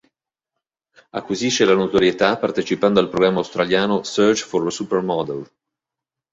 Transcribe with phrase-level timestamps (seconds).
[1.19, 5.47] Acquisisce la notorietà partecipando al programma australiano "Search for a Supermodel".